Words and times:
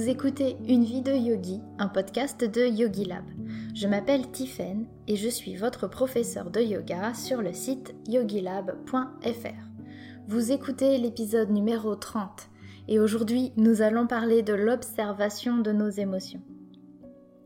Vous 0.00 0.08
écoutez 0.08 0.56
Une 0.66 0.82
vie 0.82 1.02
de 1.02 1.12
yogi, 1.12 1.60
un 1.78 1.88
podcast 1.88 2.42
de 2.42 2.66
Yogi 2.66 3.04
Lab. 3.04 3.26
Je 3.74 3.86
m'appelle 3.86 4.30
Tiffen 4.30 4.86
et 5.06 5.14
je 5.14 5.28
suis 5.28 5.56
votre 5.56 5.88
professeur 5.88 6.50
de 6.50 6.62
yoga 6.62 7.12
sur 7.12 7.42
le 7.42 7.52
site 7.52 7.94
yogilab.fr. 8.08 9.62
Vous 10.26 10.52
écoutez 10.52 10.96
l'épisode 10.96 11.50
numéro 11.50 11.96
30 11.96 12.48
et 12.88 12.98
aujourd'hui 12.98 13.52
nous 13.58 13.82
allons 13.82 14.06
parler 14.06 14.42
de 14.42 14.54
l'observation 14.54 15.58
de 15.58 15.70
nos 15.70 15.90
émotions. 15.90 16.42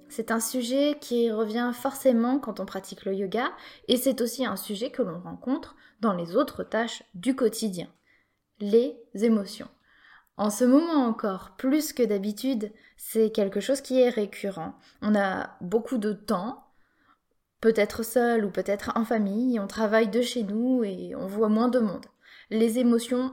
C'est 0.09 0.31
un 0.31 0.39
sujet 0.39 0.97
qui 1.01 1.33
revient 1.33 1.73
forcément 1.75 2.39
quand 2.39 2.61
on 2.61 2.67
pratique 2.67 3.05
le 3.05 3.15
yoga 3.15 3.51
et 3.89 3.97
c'est 3.97 4.21
aussi 4.21 4.47
un 4.47 4.55
sujet 4.55 4.91
que 4.91 5.03
l'on 5.03 5.19
rencontre 5.19 5.75
dans 6.01 6.15
les 6.15 6.37
autres 6.37 6.63
tâches 6.63 7.03
du 7.15 7.35
quotidien. 7.35 7.89
Les 8.61 8.97
émotions. 9.15 9.67
En 10.37 10.51
ce 10.51 10.65
moment 10.65 11.07
encore, 11.07 11.53
plus 11.57 11.93
que 11.93 12.03
d'habitude, 12.03 12.73
c'est 12.97 13.31
quelque 13.31 13.61
chose 13.61 13.81
qui 13.81 14.01
est 14.01 14.09
récurrent. 14.09 14.75
On 15.01 15.15
a 15.15 15.57
beaucoup 15.61 15.97
de 15.97 16.13
temps, 16.13 16.65
peut-être 17.61 18.03
seul 18.03 18.45
ou 18.45 18.51
peut-être 18.51 18.93
en 18.97 19.05
famille, 19.05 19.61
on 19.61 19.69
travaille 19.69 20.09
de 20.09 20.23
chez 20.23 20.43
nous 20.43 20.83
et 20.83 21.15
on 21.15 21.27
voit 21.27 21.49
moins 21.49 21.69
de 21.69 21.79
monde. 21.79 22.07
Les 22.51 22.81
émotions 22.81 23.33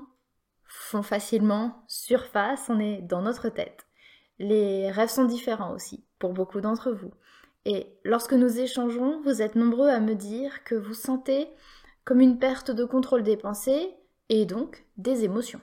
font 0.65 1.01
facilement 1.01 1.83
surface, 1.87 2.69
on 2.69 2.79
est 2.79 3.01
dans 3.01 3.23
notre 3.23 3.49
tête. 3.49 3.87
Les 4.37 4.91
rêves 4.91 5.09
sont 5.09 5.25
différents 5.25 5.73
aussi, 5.73 6.05
pour 6.19 6.33
beaucoup 6.33 6.61
d'entre 6.61 6.91
vous. 6.91 7.11
Et 7.65 7.87
lorsque 8.03 8.33
nous 8.33 8.59
échangeons, 8.59 9.21
vous 9.23 9.41
êtes 9.41 9.55
nombreux 9.55 9.89
à 9.89 9.99
me 9.99 10.13
dire 10.13 10.63
que 10.63 10.75
vous 10.75 10.93
sentez 10.93 11.47
comme 12.05 12.21
une 12.21 12.37
perte 12.37 12.69
de 12.69 12.85
contrôle 12.85 13.23
des 13.23 13.37
pensées 13.37 13.95
et 14.29 14.45
donc 14.45 14.85
des 14.97 15.23
émotions 15.23 15.61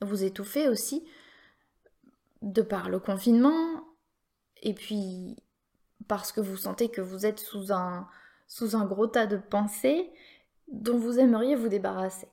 vous 0.00 0.24
étouffez 0.24 0.68
aussi 0.68 1.06
de 2.42 2.62
par 2.62 2.88
le 2.88 2.98
confinement 2.98 3.84
et 4.62 4.74
puis 4.74 5.36
parce 6.08 6.32
que 6.32 6.40
vous 6.40 6.56
sentez 6.56 6.88
que 6.90 7.00
vous 7.00 7.26
êtes 7.26 7.40
sous 7.40 7.72
un, 7.72 8.08
sous 8.46 8.76
un 8.76 8.84
gros 8.84 9.06
tas 9.06 9.26
de 9.26 9.36
pensées 9.36 10.10
dont 10.68 10.98
vous 10.98 11.18
aimeriez 11.18 11.56
vous 11.56 11.68
débarrasser. 11.68 12.28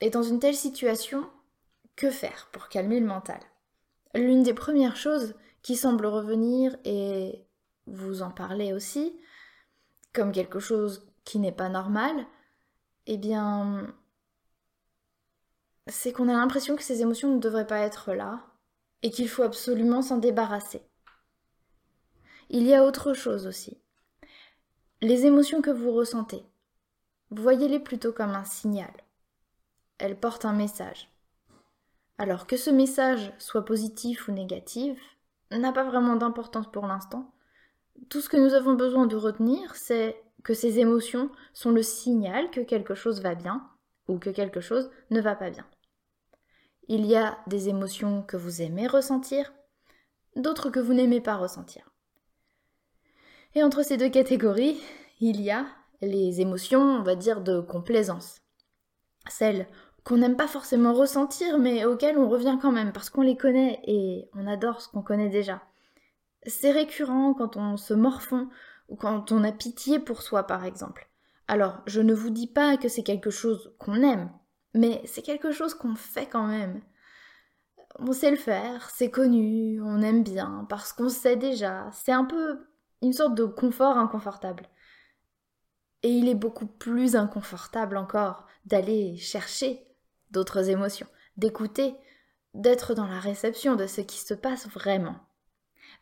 Et 0.00 0.10
dans 0.10 0.22
une 0.22 0.40
telle 0.40 0.54
situation, 0.54 1.28
que 1.96 2.10
faire 2.10 2.48
pour 2.52 2.68
calmer 2.68 3.00
le 3.00 3.06
mental? 3.06 3.40
L'une 4.14 4.42
des 4.42 4.54
premières 4.54 4.96
choses 4.96 5.34
qui 5.62 5.76
semble 5.76 6.06
revenir, 6.06 6.76
et 6.84 7.46
vous 7.86 8.22
en 8.22 8.30
parlez 8.30 8.72
aussi, 8.72 9.18
comme 10.12 10.32
quelque 10.32 10.60
chose 10.60 11.06
qui 11.24 11.38
n'est 11.38 11.52
pas 11.52 11.68
normal, 11.68 12.26
eh 13.06 13.16
bien, 13.16 13.94
c'est 15.86 16.12
qu'on 16.12 16.28
a 16.28 16.32
l'impression 16.32 16.76
que 16.76 16.82
ces 16.82 17.02
émotions 17.02 17.34
ne 17.34 17.40
devraient 17.40 17.66
pas 17.66 17.80
être 17.80 18.14
là 18.14 18.40
et 19.02 19.10
qu'il 19.10 19.28
faut 19.28 19.42
absolument 19.42 20.02
s'en 20.02 20.16
débarrasser. 20.16 20.82
Il 22.48 22.64
y 22.64 22.74
a 22.74 22.84
autre 22.84 23.14
chose 23.14 23.46
aussi. 23.46 23.78
Les 25.02 25.26
émotions 25.26 25.60
que 25.60 25.70
vous 25.70 25.92
ressentez, 25.92 26.42
voyez-les 27.30 27.80
plutôt 27.80 28.12
comme 28.12 28.34
un 28.34 28.44
signal. 28.44 28.92
Elles 29.98 30.18
portent 30.18 30.44
un 30.44 30.52
message. 30.52 31.10
Alors 32.16 32.46
que 32.46 32.56
ce 32.56 32.70
message 32.70 33.32
soit 33.38 33.64
positif 33.64 34.28
ou 34.28 34.32
négatif 34.32 34.98
n'a 35.50 35.72
pas 35.72 35.84
vraiment 35.84 36.16
d'importance 36.16 36.70
pour 36.70 36.86
l'instant. 36.86 37.32
Tout 38.08 38.20
ce 38.20 38.28
que 38.28 38.36
nous 38.36 38.54
avons 38.54 38.74
besoin 38.74 39.06
de 39.06 39.16
retenir, 39.16 39.74
c'est 39.76 40.16
que 40.42 40.54
ces 40.54 40.78
émotions 40.78 41.30
sont 41.52 41.70
le 41.70 41.82
signal 41.82 42.50
que 42.50 42.60
quelque 42.60 42.94
chose 42.94 43.20
va 43.20 43.34
bien 43.34 43.68
ou 44.08 44.18
que 44.18 44.30
quelque 44.30 44.60
chose 44.60 44.90
ne 45.10 45.20
va 45.20 45.34
pas 45.34 45.50
bien. 45.50 45.66
Il 46.88 47.06
y 47.06 47.16
a 47.16 47.38
des 47.46 47.70
émotions 47.70 48.22
que 48.22 48.36
vous 48.36 48.60
aimez 48.60 48.86
ressentir, 48.86 49.52
d'autres 50.36 50.68
que 50.68 50.80
vous 50.80 50.92
n'aimez 50.92 51.20
pas 51.20 51.36
ressentir. 51.36 51.90
Et 53.54 53.62
entre 53.62 53.82
ces 53.82 53.96
deux 53.96 54.10
catégories, 54.10 54.80
il 55.20 55.40
y 55.40 55.50
a 55.50 55.66
les 56.02 56.40
émotions, 56.40 56.82
on 56.82 57.02
va 57.02 57.14
dire, 57.14 57.40
de 57.40 57.60
complaisance. 57.60 58.42
Celles 59.28 59.66
qu'on 60.04 60.18
n'aime 60.18 60.36
pas 60.36 60.48
forcément 60.48 60.92
ressentir, 60.92 61.58
mais 61.58 61.86
auxquelles 61.86 62.18
on 62.18 62.28
revient 62.28 62.58
quand 62.60 62.72
même, 62.72 62.92
parce 62.92 63.08
qu'on 63.08 63.22
les 63.22 63.36
connaît 63.36 63.80
et 63.84 64.28
on 64.34 64.46
adore 64.46 64.82
ce 64.82 64.88
qu'on 64.88 65.02
connaît 65.02 65.30
déjà. 65.30 65.62
C'est 66.46 66.72
récurrent 66.72 67.32
quand 67.32 67.56
on 67.56 67.78
se 67.78 67.94
morfond 67.94 68.50
ou 68.90 68.96
quand 68.96 69.32
on 69.32 69.44
a 69.44 69.52
pitié 69.52 69.98
pour 69.98 70.20
soi, 70.20 70.42
par 70.42 70.66
exemple. 70.66 71.08
Alors, 71.48 71.80
je 71.86 72.02
ne 72.02 72.12
vous 72.12 72.30
dis 72.30 72.46
pas 72.46 72.76
que 72.76 72.88
c'est 72.88 73.02
quelque 73.02 73.30
chose 73.30 73.74
qu'on 73.78 74.02
aime, 74.02 74.30
mais 74.74 75.00
c'est 75.06 75.22
quelque 75.22 75.52
chose 75.52 75.74
qu'on 75.74 75.94
fait 75.94 76.26
quand 76.26 76.46
même. 76.46 76.82
On 77.98 78.12
sait 78.12 78.30
le 78.30 78.36
faire, 78.36 78.90
c'est 78.90 79.10
connu, 79.10 79.80
on 79.80 80.02
aime 80.02 80.24
bien, 80.24 80.66
parce 80.68 80.92
qu'on 80.92 81.08
sait 81.08 81.36
déjà. 81.36 81.88
C'est 81.92 82.12
un 82.12 82.24
peu 82.24 82.66
une 83.02 83.12
sorte 83.12 83.34
de 83.34 83.44
confort 83.44 83.96
inconfortable. 83.96 84.68
Et 86.02 86.10
il 86.10 86.28
est 86.28 86.34
beaucoup 86.34 86.66
plus 86.66 87.16
inconfortable 87.16 87.96
encore 87.96 88.46
d'aller 88.66 89.16
chercher 89.16 89.86
d'autres 90.30 90.68
émotions, 90.70 91.06
d'écouter, 91.36 91.94
d'être 92.52 92.94
dans 92.94 93.06
la 93.06 93.20
réception 93.20 93.76
de 93.76 93.86
ce 93.86 94.00
qui 94.00 94.18
se 94.18 94.34
passe 94.34 94.68
vraiment. 94.68 95.16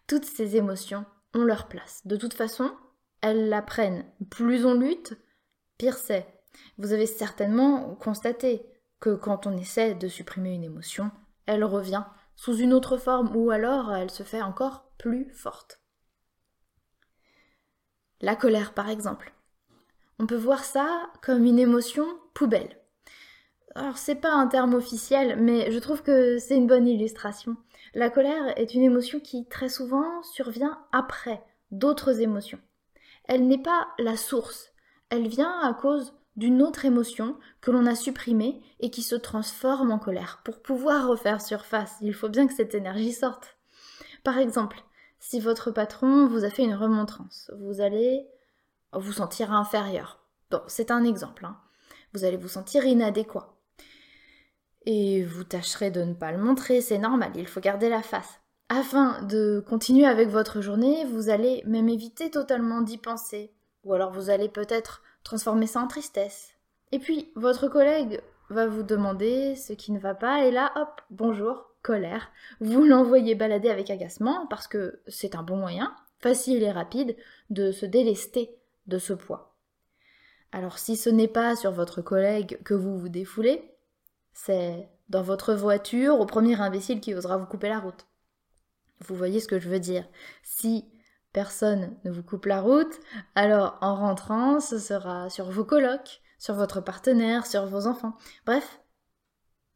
Toutes 0.07 0.25
ces 0.25 0.57
émotions 0.57 1.05
ont 1.35 1.45
leur 1.45 1.69
place. 1.69 2.07
De 2.07 2.17
toute 2.17 2.35
façon, 2.35 2.75
elles 3.21 3.49
la 3.49 3.63
prennent. 3.63 4.05
Plus 4.31 4.65
on 4.65 4.75
lutte, 4.75 5.17
pire 5.79 5.97
c'est. 5.97 6.27
Vous 6.79 6.93
avez 6.93 7.07
certainement 7.07 7.95
constaté 7.97 8.65
que 9.01 9.15
quand 9.15 9.47
on 9.47 9.57
essaie 9.57 9.95
de 9.95 10.09
supprimer 10.09 10.55
une 10.55 10.65
émotion, 10.65 11.11
elle 11.47 11.65
revient 11.65 12.05
sous 12.37 12.57
une 12.57 12.73
autre 12.73 12.97
forme 12.97 13.35
ou 13.37 13.51
alors 13.51 13.93
elle 13.95 14.11
se 14.11 14.23
fait 14.23 14.43
encore 14.43 14.85
plus 14.99 15.31
forte. 15.31 15.81
La 18.21 18.37
colère 18.37 18.75
par 18.75 18.89
exemple. 18.89 19.33
On 20.19 20.27
peut 20.27 20.37
voir 20.37 20.65
ça 20.65 21.11
comme 21.23 21.45
une 21.45 21.59
émotion 21.59 22.07
poubelle. 22.35 22.79
Alors 23.75 23.99
c'est 23.99 24.17
pas 24.17 24.33
un 24.33 24.47
terme 24.47 24.75
officiel, 24.75 25.41
mais 25.41 25.71
je 25.73 25.79
trouve 25.79 26.03
que 26.03 26.39
c'est 26.39 26.57
une 26.57 26.67
bonne 26.67 26.87
illustration. 26.87 27.57
La 27.95 28.11
colère 28.11 28.57
est 28.59 28.75
une 28.75 28.83
émotion 28.83 29.19
qui 29.19 29.47
très 29.49 29.69
souvent 29.69 30.23
survient 30.23 30.79
après 30.93 31.43
d'autres 31.71 32.21
émotions. 32.21 32.61
Elle 33.25 33.47
n'est 33.47 33.63
pas 33.63 33.89
la 33.99 34.17
source, 34.17 34.73
elle 35.11 35.27
vient 35.27 35.59
à 35.61 35.75
cause 35.75 36.15
d'une 36.37 36.63
autre 36.63 36.85
émotion 36.85 37.37
que 37.61 37.71
l'on 37.71 37.87
a 37.87 37.95
supprimée 37.95 38.63
et 38.81 38.91
qui 38.91 39.03
se 39.03 39.15
transforme 39.15 39.91
en 39.91 39.99
colère. 39.99 40.41
Pour 40.45 40.61
pouvoir 40.63 41.09
refaire 41.09 41.41
surface, 41.41 41.97
il 42.01 42.15
faut 42.15 42.29
bien 42.29 42.47
que 42.47 42.55
cette 42.55 42.75
énergie 42.75 43.13
sorte. 43.13 43.57
Par 44.25 44.39
exemple, 44.39 44.83
si 45.19 45.41
votre 45.41 45.71
patron 45.71 46.27
vous 46.27 46.45
a 46.45 46.51
fait 46.51 46.65
une 46.65 46.75
remontrance, 46.75 47.51
vous 47.59 47.81
allez 47.81 48.27
vous 48.93 49.13
sentir 49.13 49.53
inférieur. 49.53 50.21
Bon, 50.51 50.61
c'est 50.67 50.91
un 50.91 51.05
exemple. 51.05 51.45
Hein. 51.45 51.57
Vous 52.13 52.25
allez 52.25 52.37
vous 52.37 52.49
sentir 52.49 52.85
inadéquat. 52.85 53.55
Et 54.85 55.25
vous 55.25 55.45
tâcherez 55.45 55.91
de 55.91 56.03
ne 56.03 56.15
pas 56.15 56.33
le 56.33 56.39
montrer, 56.39 56.81
c'est 56.81 56.99
normal, 56.99 57.33
il 57.37 57.47
faut 57.47 57.61
garder 57.61 57.89
la 57.89 58.03
face. 58.03 58.41
Afin 58.69 59.23
de 59.23 59.65
continuer 59.69 60.07
avec 60.07 60.29
votre 60.29 60.61
journée, 60.61 61.05
vous 61.05 61.29
allez 61.29 61.63
même 61.67 61.89
éviter 61.89 62.31
totalement 62.31 62.81
d'y 62.81 62.99
penser. 62.99 63.53
Ou 63.85 63.95
alors 63.95 64.13
vous 64.13 64.31
allez 64.31 64.49
peut-être 64.49 65.03
transformer 65.25 65.67
ça 65.67 65.81
en 65.81 65.89
tristesse. 65.89 66.55
Et 66.93 66.99
puis, 66.99 67.31
votre 67.37 67.69
collègue 67.69 68.21
va 68.51 68.67
vous 68.67 68.83
demander 68.83 69.57
ce 69.57 69.73
qui 69.73 69.93
ne 69.93 69.99
va 69.99 70.15
pas, 70.15 70.45
et 70.45 70.51
là, 70.51 70.73
hop, 70.77 71.01
bonjour, 71.11 71.71
colère. 71.83 72.31
Vous 72.61 72.85
l'envoyez 72.85 73.35
balader 73.35 73.71
avec 73.71 73.91
agacement, 73.91 74.47
parce 74.49 74.69
que 74.69 75.01
c'est 75.07 75.35
un 75.35 75.43
bon 75.43 75.57
moyen, 75.57 75.95
facile 76.19 76.63
et 76.63 76.71
rapide, 76.71 77.17
de 77.51 77.73
se 77.73 77.87
délester 77.87 78.57
de 78.87 78.99
ce 78.99 79.13
poids. 79.13 79.57
Alors 80.53 80.79
si 80.79 80.97
ce 80.97 81.09
n'est 81.09 81.29
pas 81.29 81.57
sur 81.57 81.73
votre 81.73 82.03
collègue 82.03 82.63
que 82.63 82.75
vous 82.75 82.99
vous 82.99 83.09
défoulez, 83.09 83.71
c'est 84.35 84.89
dans 85.09 85.23
votre 85.23 85.55
voiture 85.55 86.21
au 86.21 86.27
premier 86.27 86.61
imbécile 86.61 87.01
qui 87.01 87.15
osera 87.15 87.39
vous 87.39 87.47
couper 87.47 87.69
la 87.69 87.81
route. 87.81 88.07
Vous 89.01 89.17
voyez 89.17 89.41
ce 89.41 89.49
que 89.49 89.59
je 89.59 89.69
veux 89.69 89.81
dire. 89.81 90.07
Si 90.43 90.85
personne 91.33 91.97
ne 92.05 92.11
vous 92.11 92.23
coupe 92.23 92.47
la 92.47 92.61
route, 92.61 93.01
alors 93.35 93.79
en 93.81 93.95
rentrant, 93.95 94.61
ce 94.61 94.79
sera 94.79 95.31
sur 95.31 95.51
vos 95.51 95.65
colocs, 95.65 96.21
sur 96.39 96.55
votre 96.55 96.81
partenaire, 96.81 97.47
sur 97.47 97.67
vos 97.67 97.87
enfants. 97.87 98.17
Bref, 98.47 98.81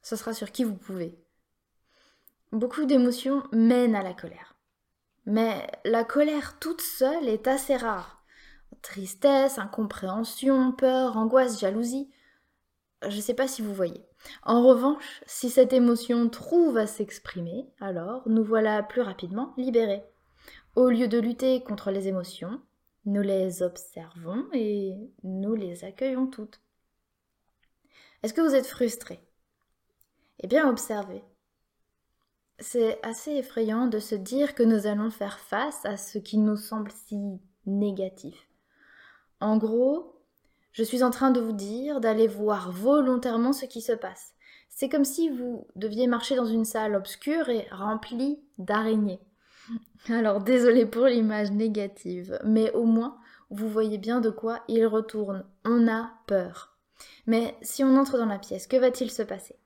ce 0.03 0.17
sera 0.17 0.35
sur 0.35 0.53
qui 0.53 0.64
vous 0.64 0.76
pouvez. 0.76 1.19
Beaucoup 2.53 2.85
d'émotions 2.85 3.43
mènent 3.53 3.97
à 3.97 4.03
la 4.03 4.14
colère. 4.14 4.56
Mais 5.26 5.67
la 5.85 6.05
colère 6.05 6.58
toute 6.61 6.81
seule 6.81 7.29
est 7.29 7.49
assez 7.49 7.76
rare. 7.76 8.23
Tristesse, 8.82 9.58
incompréhension, 9.58 10.73
peur, 10.73 11.17
angoisse, 11.17 11.58
jalousie. 11.58 12.08
Je 13.03 13.17
ne 13.17 13.20
sais 13.20 13.35
pas 13.35 13.49
si 13.49 13.62
vous 13.62 13.75
voyez. 13.75 14.06
En 14.43 14.62
revanche, 14.62 15.23
si 15.26 15.50
cette 15.50 15.73
émotion 15.73 16.29
trouve 16.29 16.76
à 16.76 16.87
s'exprimer, 16.87 17.69
alors 17.81 18.23
nous 18.26 18.44
voilà 18.44 18.82
plus 18.82 19.03
rapidement 19.03 19.53
libérés. 19.56 20.05
Au 20.76 20.90
lieu 20.90 21.08
de 21.08 21.19
lutter 21.19 21.62
contre 21.62 21.90
les 21.90 22.06
émotions, 22.06 22.61
nous 23.06 23.23
les 23.23 23.62
observons 23.62 24.44
et 24.52 24.94
nous 25.23 25.55
les 25.55 25.84
accueillons 25.84 26.26
toutes. 26.26 26.61
Est-ce 28.23 28.34
que 28.34 28.43
vous 28.43 28.55
êtes 28.55 28.67
frustré 28.67 29.19
Eh 30.40 30.46
bien, 30.46 30.69
observez. 30.69 31.25
C'est 32.58 33.02
assez 33.02 33.31
effrayant 33.37 33.87
de 33.87 33.99
se 33.99 34.14
dire 34.14 34.55
que 34.55 34.62
nous 34.62 34.87
allons 34.87 35.11
faire 35.11 35.38
face 35.38 35.82
à 35.87 35.96
ce 35.96 36.19
qui 36.19 36.37
nous 36.37 36.58
semble 36.58 36.90
si 37.06 37.40
négatif. 37.64 38.46
En 39.40 39.56
gros, 39.56 40.20
je 40.72 40.82
suis 40.82 41.02
en 41.02 41.11
train 41.11 41.31
de 41.31 41.40
vous 41.40 41.52
dire 41.52 42.02
d'aller 42.02 42.29
voir 42.29 42.70
volontairement 42.70 43.55
ce 43.55 43.64
qui 43.64 43.81
se 43.81 43.93
passe. 43.93 44.34
C'est 44.69 44.90
comme 44.90 45.06
si 45.06 45.31
vous 45.31 45.67
deviez 45.75 46.06
marcher 46.06 46.37
dans 46.37 46.44
une 46.44 46.67
salle 46.67 46.96
obscure 46.96 47.49
et 47.49 47.67
remplie 47.70 48.38
d'araignées. 48.58 49.22
Alors 50.09 50.41
désolé 50.41 50.87
pour 50.87 51.07
l'image 51.07 51.51
négative, 51.51 52.39
mais 52.45 52.71
au 52.73 52.85
moins 52.85 53.19
vous 53.51 53.69
voyez 53.69 53.99
bien 53.99 54.21
de 54.21 54.31
quoi 54.31 54.63
il 54.69 54.87
retourne. 54.87 55.45
On 55.65 55.89
a 55.89 56.11
peur. 56.27 56.77
Mais 57.27 57.57
si 57.63 57.85
on 57.85 57.97
entre 57.97 58.19
dans 58.19 58.27
la 58.27 58.39
pièce, 58.39 58.67
que 58.67 58.77
va-t-il 58.77 59.11
se 59.11 59.23
passer? 59.23 59.57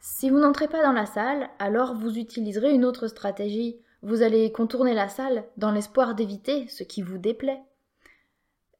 Si 0.00 0.30
vous 0.30 0.38
n'entrez 0.38 0.68
pas 0.68 0.82
dans 0.82 0.92
la 0.92 1.06
salle, 1.06 1.50
alors 1.58 1.94
vous 1.94 2.18
utiliserez 2.18 2.72
une 2.72 2.84
autre 2.84 3.08
stratégie. 3.08 3.78
Vous 4.02 4.22
allez 4.22 4.52
contourner 4.52 4.94
la 4.94 5.08
salle 5.08 5.44
dans 5.56 5.72
l'espoir 5.72 6.14
d'éviter 6.14 6.68
ce 6.68 6.84
qui 6.84 7.02
vous 7.02 7.18
déplaît. 7.18 7.60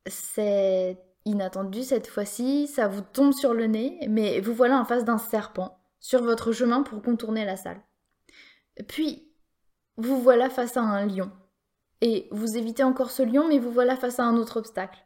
C'est 0.07 0.99
inattendu 1.25 1.83
cette 1.83 2.07
fois-ci, 2.07 2.67
ça 2.69 2.89
vous 2.89 3.03
tombe 3.03 3.33
sur 3.33 3.53
le 3.53 3.67
nez, 3.67 3.99
mais 4.09 4.41
vous 4.41 4.55
voilà 4.55 4.81
en 4.81 4.85
face 4.85 5.05
d'un 5.05 5.19
serpent 5.19 5.79
sur 6.01 6.23
votre 6.23 6.53
chemin 6.53 6.83
pour 6.83 7.03
contourner 7.03 7.45
la 7.45 7.57
salle. 7.57 7.81
Puis, 8.87 9.28
vous 9.99 10.21
voilà 10.23 10.49
face 10.49 10.77
à 10.77 10.83
un 10.83 11.07
lion. 11.07 11.31
Et 12.01 12.29
vous 12.31 12.57
évitez 12.57 12.85
encore 12.85 13.11
ce 13.11 13.23
lion, 13.23 13.49
mais 13.49 13.59
vous 13.59 13.73
voilà 13.73 13.97
face 13.97 14.21
à 14.21 14.25
un 14.25 14.37
autre 14.37 14.59
obstacle. 14.59 15.05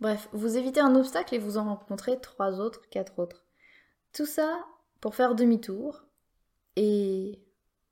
Bref, 0.00 0.28
vous 0.32 0.58
évitez 0.58 0.80
un 0.80 0.94
obstacle 0.94 1.34
et 1.34 1.38
vous 1.38 1.56
en 1.56 1.64
rencontrez 1.64 2.20
trois 2.20 2.60
autres, 2.60 2.88
quatre 2.90 3.18
autres. 3.18 3.46
Tout 4.12 4.26
ça 4.26 4.58
pour 5.00 5.14
faire 5.14 5.34
demi-tour 5.34 6.04
et 6.76 7.42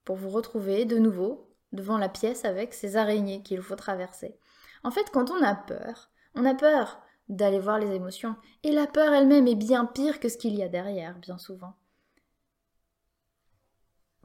pour 0.04 0.16
vous 0.16 0.28
retrouver 0.28 0.84
de 0.84 0.98
nouveau 0.98 1.50
devant 1.72 1.96
la 1.96 2.10
pièce 2.10 2.44
avec 2.44 2.74
ces 2.74 2.96
araignées 2.96 3.42
qu'il 3.42 3.62
faut 3.62 3.76
traverser. 3.76 4.38
En 4.84 4.90
fait, 4.90 5.10
quand 5.10 5.30
on 5.30 5.42
a 5.42 5.54
peur, 5.54 6.10
on 6.34 6.44
a 6.44 6.54
peur 6.54 7.00
d'aller 7.30 7.58
voir 7.58 7.78
les 7.78 7.90
émotions, 7.92 8.36
et 8.62 8.70
la 8.70 8.86
peur 8.86 9.14
elle-même 9.14 9.48
est 9.48 9.54
bien 9.54 9.86
pire 9.86 10.20
que 10.20 10.28
ce 10.28 10.36
qu'il 10.36 10.54
y 10.54 10.62
a 10.62 10.68
derrière, 10.68 11.18
bien 11.18 11.38
souvent. 11.38 11.74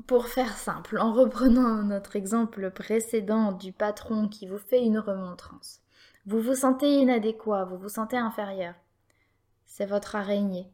Pour 0.09 0.25
faire 0.25 0.57
simple, 0.57 0.97
en 0.97 1.13
reprenant 1.13 1.83
notre 1.83 2.15
exemple 2.15 2.71
précédent 2.71 3.51
du 3.51 3.71
patron 3.71 4.27
qui 4.27 4.47
vous 4.47 4.57
fait 4.57 4.83
une 4.83 4.97
remontrance, 4.97 5.81
vous 6.25 6.41
vous 6.41 6.55
sentez 6.55 6.95
inadéquat, 6.95 7.65
vous 7.65 7.77
vous 7.77 7.89
sentez 7.89 8.17
inférieur. 8.17 8.73
C'est 9.67 9.85
votre 9.85 10.15
araignée. 10.15 10.67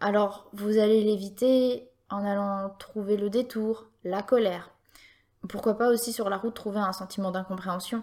Alors 0.00 0.50
vous 0.54 0.78
allez 0.78 1.04
l'éviter 1.04 1.88
en 2.10 2.24
allant 2.24 2.74
trouver 2.80 3.16
le 3.16 3.30
détour, 3.30 3.86
la 4.02 4.24
colère. 4.24 4.70
Pourquoi 5.48 5.78
pas 5.78 5.90
aussi 5.90 6.12
sur 6.12 6.28
la 6.28 6.36
route 6.36 6.54
trouver 6.54 6.80
un 6.80 6.92
sentiment 6.92 7.30
d'incompréhension. 7.30 8.02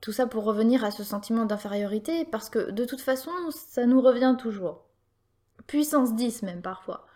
Tout 0.00 0.12
ça 0.12 0.28
pour 0.28 0.44
revenir 0.44 0.84
à 0.84 0.92
ce 0.92 1.02
sentiment 1.02 1.46
d'infériorité, 1.46 2.24
parce 2.26 2.48
que 2.48 2.70
de 2.70 2.84
toute 2.84 3.00
façon, 3.00 3.32
ça 3.50 3.86
nous 3.86 4.02
revient 4.02 4.36
toujours. 4.38 4.84
Puissance 5.66 6.14
10 6.14 6.44
même 6.44 6.62
parfois. 6.62 7.07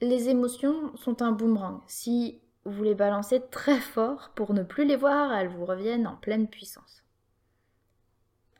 Les 0.00 0.28
émotions 0.28 0.94
sont 0.96 1.22
un 1.22 1.32
boomerang. 1.32 1.80
Si 1.86 2.40
vous 2.64 2.82
les 2.82 2.94
balancez 2.94 3.42
très 3.50 3.80
fort 3.80 4.32
pour 4.34 4.54
ne 4.54 4.62
plus 4.62 4.84
les 4.84 4.96
voir, 4.96 5.32
elles 5.32 5.48
vous 5.48 5.64
reviennent 5.64 6.06
en 6.06 6.16
pleine 6.16 6.48
puissance. 6.48 7.04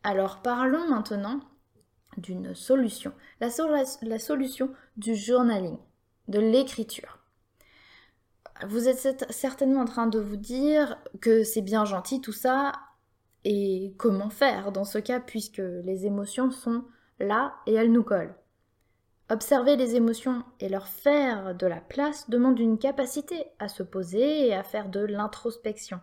Alors 0.03 0.43
parlons 0.43 0.89
maintenant 0.89 1.41
d'une 2.17 2.55
solution. 2.55 3.13
La, 3.41 3.51
solution 4.19 4.71
du 4.97 5.15
journaling, 5.15 5.79
de 6.29 6.39
l'écriture. 6.39 7.19
Vous 8.69 8.89
êtes 8.89 9.27
certainement 9.33 9.81
en 9.81 9.87
train 9.87 10.07
de 10.07 10.21
vous 10.21 10.37
dire 10.37 10.99
que 11.21 11.43
c'est 11.43 11.63
bien 11.63 11.85
gentil 11.85 12.21
tout 12.21 12.33
ça, 12.33 12.73
et 13.45 13.95
comment 13.99 14.31
faire 14.31 14.73
dans 14.73 14.85
ce 14.85 14.99
cas 14.99 15.21
puisque 15.21 15.59
les 15.59 16.07
émotions 16.07 16.51
sont 16.51 16.85
là 17.21 17.55
et 17.67 17.75
elles 17.75 17.93
nous 17.93 18.03
collent. 18.03 18.35
Observer 19.31 19.77
les 19.77 19.97
émotions 19.97 20.43
et 20.61 20.69
leur 20.69 20.87
faire 20.87 21.55
de 21.55 21.67
la 21.67 21.81
place 21.81 22.29
demande 22.29 22.59
une 22.59 22.77
capacité 22.77 23.47
à 23.59 23.69
se 23.69 23.83
poser 23.83 24.49
et 24.49 24.55
à 24.55 24.63
faire 24.63 24.91
de 24.91 25.01
l'introspection. 25.01 25.99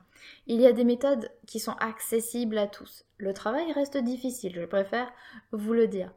Il 0.47 0.59
y 0.59 0.65
a 0.65 0.73
des 0.73 0.83
méthodes 0.83 1.29
qui 1.45 1.59
sont 1.59 1.75
accessibles 1.79 2.57
à 2.57 2.65
tous. 2.65 3.05
Le 3.17 3.33
travail 3.33 3.71
reste 3.73 3.97
difficile, 3.97 4.53
je 4.55 4.65
préfère 4.65 5.11
vous 5.51 5.73
le 5.73 5.87
dire. 5.87 6.11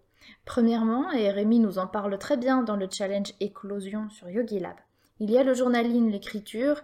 Premièrement, 0.47 1.11
et 1.12 1.31
Rémi 1.31 1.59
nous 1.59 1.79
en 1.79 1.87
parle 1.87 2.19
très 2.19 2.39
bien 2.39 2.62
dans 2.62 2.77
le 2.77 2.89
challenge 2.91 3.35
Éclosion 3.39 4.09
sur 4.09 4.31
Yogi 4.31 4.59
Lab, 4.59 4.77
il 5.21 5.31
y 5.31 5.37
a 5.37 5.45
le 5.45 5.53
journaling, 5.53 6.11
l'écriture, 6.11 6.83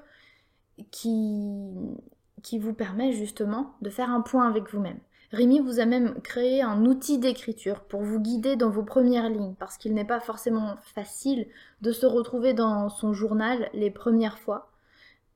qui, 0.91 1.97
qui 2.43 2.59
vous 2.59 2.75
permet 2.75 3.13
justement 3.13 3.75
de 3.81 3.91
faire 3.91 4.11
un 4.11 4.21
point 4.21 4.49
avec 4.49 4.71
vous-même. 4.71 5.01
Rémi 5.33 5.61
vous 5.61 5.79
a 5.79 5.87
même 5.87 6.21
créé 6.23 6.61
un 6.61 6.85
outil 6.87 7.19
d'écriture 7.19 7.81
pour 7.85 8.03
vous 8.03 8.19
guider 8.19 8.57
dans 8.57 8.71
vos 8.71 8.83
premières 8.83 9.29
lignes, 9.29 9.55
parce 9.55 9.79
qu'il 9.79 9.95
n'est 9.95 10.05
pas 10.05 10.19
forcément 10.19 10.77
facile 10.95 11.47
de 11.83 11.93
se 11.93 12.05
retrouver 12.05 12.53
dans 12.53 12.89
son 12.89 13.13
journal 13.13 13.71
les 13.73 13.93
premières 13.93 14.39
fois. 14.41 14.73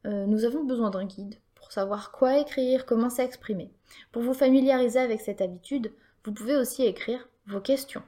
Euh, 0.04 0.26
nous 0.26 0.44
avons 0.44 0.64
besoin 0.64 0.90
d'un 0.90 1.04
guide 1.04 1.36
pour 1.54 1.70
savoir 1.70 2.10
quoi 2.10 2.38
écrire, 2.38 2.86
comment 2.86 3.08
s'exprimer. 3.08 3.70
Pour 4.10 4.22
vous 4.22 4.34
familiariser 4.34 4.98
avec 4.98 5.20
cette 5.20 5.40
habitude, 5.40 5.92
vous 6.24 6.32
pouvez 6.32 6.56
aussi 6.56 6.82
écrire 6.84 7.28
vos 7.46 7.60
questions. 7.60 8.02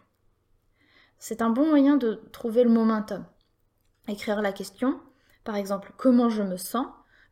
C'est 1.18 1.40
un 1.40 1.50
bon 1.50 1.66
moyen 1.66 1.96
de 1.96 2.20
trouver 2.32 2.64
le 2.64 2.70
momentum. 2.70 3.24
Écrire 4.08 4.42
la 4.42 4.52
question, 4.52 5.00
par 5.44 5.54
exemple 5.56 5.92
comment 5.96 6.30
je 6.30 6.42
me 6.42 6.56
sens, 6.56 6.86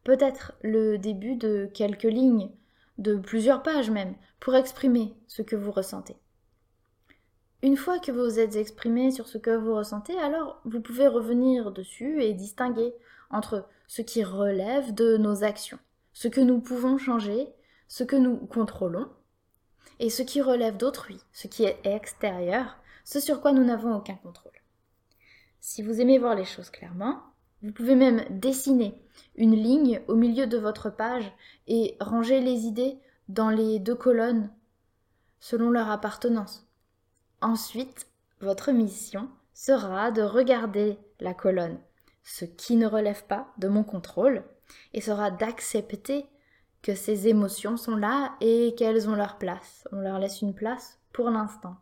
peut 0.05 0.17
être 0.21 0.53
le 0.63 0.97
début 0.97 1.35
de 1.35 1.69
quelques 1.75 2.05
lignes 2.05 2.51
de 2.99 3.17
plusieurs 3.17 3.63
pages 3.63 3.91
même, 3.91 4.15
pour 4.41 4.55
exprimer 4.55 5.15
ce 5.27 5.43
que 5.43 5.57
vous 5.57 5.73
ressentez. 5.73 6.17
Une 7.63 7.77
fois 7.77 7.99
que 7.99 8.13
vous 8.13 8.39
êtes 8.39 8.57
exprimé 8.57 9.11
sur 9.11 9.27
ce 9.27 9.39
que 9.39 9.57
vous 9.57 9.75
ressentez, 9.75 10.19
alors 10.19 10.61
vous 10.65 10.81
pouvez 10.81 11.07
revenir 11.07 11.73
dessus 11.73 12.23
et 12.23 12.35
distinguer 12.35 12.95
entre 13.31 13.67
ce 13.87 14.03
qui 14.03 14.23
relève 14.23 14.93
de 14.93 15.17
nos 15.17 15.45
actions, 15.45 15.79
ce 16.13 16.29
que 16.29 16.41
nous 16.41 16.61
pouvons 16.61 16.99
changer, 16.99 17.49
ce 17.89 18.05
que 18.05 18.17
nous 18.17 18.37
contrôlons, 18.37 19.09
et 19.99 20.11
ce 20.11 20.23
qui 20.23 20.43
relève 20.43 20.77
d'autrui, 20.77 21.19
ce 21.33 21.47
qui 21.47 21.65
est 21.65 21.81
extérieur, 21.85 22.77
ce 23.05 23.21
sur 23.21 23.41
quoi 23.41 23.53
nous 23.53 23.65
n'avons 23.65 23.95
aucun 23.97 24.17
contrôle. 24.17 24.53
Si 25.61 25.83
vous 25.83 26.01
aimez 26.01 26.19
voir 26.19 26.35
les 26.35 26.45
choses 26.45 26.71
clairement, 26.71 27.23
vous 27.65 27.73
pouvez 27.73 27.95
même 27.95 28.23
dessiner 28.29 29.03
une 29.37 29.57
ligne 29.57 30.03
au 30.07 30.15
milieu 30.15 30.47
de 30.47 30.59
votre 30.59 30.91
page 30.91 31.33
et 31.67 31.97
ranger 31.99 32.41
les 32.41 32.67
idées 32.67 32.99
dans 33.29 33.49
les 33.49 33.79
deux 33.79 33.95
colonnes 33.95 34.53
selon 35.41 35.71
leur 35.71 35.91
appartenance. 35.91 36.69
Ensuite, 37.41 38.07
votre 38.41 38.71
mission 38.71 39.31
sera 39.55 40.11
de 40.11 40.21
regarder 40.21 40.99
la 41.21 41.33
colonne, 41.33 41.79
ce 42.23 42.45
qui 42.45 42.77
ne 42.77 42.87
relève 42.87 43.25
pas 43.25 43.53
de 43.57 43.69
mon 43.69 43.83
contrôle, 43.83 44.45
et 44.93 45.01
sera 45.01 45.31
d'accepter 45.31 46.27
que 46.83 46.95
ces 46.95 47.29
émotions 47.29 47.79
sont 47.79 47.97
là 47.97 48.35
et 48.43 48.75
qu'elles 48.77 49.09
ont 49.09 49.15
leur 49.15 49.39
place. 49.39 49.89
On 49.91 50.01
leur 50.01 50.19
laisse 50.19 50.43
une 50.43 50.55
place 50.55 50.99
pour 51.15 51.31
l'instant. 51.31 51.77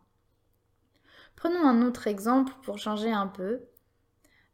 Prenons 1.35 1.67
un 1.67 1.85
autre 1.85 2.07
exemple 2.07 2.53
pour 2.63 2.77
changer 2.77 3.11
un 3.11 3.27
peu. 3.27 3.61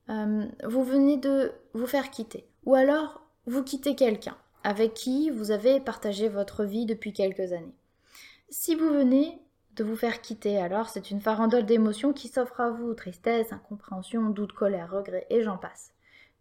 Euh, 0.09 0.45
vous 0.65 0.83
venez 0.83 1.17
de 1.17 1.51
vous 1.73 1.87
faire 1.87 2.09
quitter. 2.09 2.47
Ou 2.65 2.75
alors, 2.75 3.21
vous 3.45 3.63
quittez 3.63 3.95
quelqu'un 3.95 4.37
avec 4.63 4.93
qui 4.93 5.29
vous 5.29 5.51
avez 5.51 5.79
partagé 5.79 6.27
votre 6.27 6.63
vie 6.65 6.85
depuis 6.85 7.13
quelques 7.13 7.53
années. 7.53 7.75
Si 8.49 8.75
vous 8.75 8.89
venez 8.89 9.39
de 9.75 9.83
vous 9.83 9.95
faire 9.95 10.21
quitter, 10.21 10.57
alors 10.57 10.89
c'est 10.89 11.11
une 11.11 11.21
farandole 11.21 11.65
d'émotions 11.65 12.11
qui 12.11 12.27
s'offre 12.27 12.59
à 12.59 12.71
vous, 12.71 12.93
tristesse, 12.93 13.53
incompréhension, 13.53 14.29
doute, 14.29 14.51
colère, 14.53 14.91
regret, 14.91 15.25
et 15.29 15.43
j'en 15.43 15.57
passe. 15.57 15.93